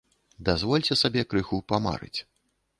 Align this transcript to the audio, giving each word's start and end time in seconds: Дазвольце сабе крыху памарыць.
Дазвольце 0.47 0.97
сабе 1.03 1.21
крыху 1.33 1.61
памарыць. 1.73 2.17